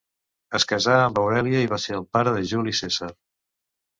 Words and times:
Es 0.59 0.63
casà 0.71 0.95
amb 1.01 1.19
Aurèlia 1.23 1.61
i 1.65 1.69
va 1.75 1.79
ser 1.85 1.95
el 1.97 2.07
pare 2.17 2.35
de 2.37 2.43
Juli 2.53 2.73
Cèsar. 2.79 3.13